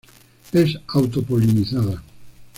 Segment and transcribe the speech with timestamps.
[0.51, 2.01] Es auto-polinizada.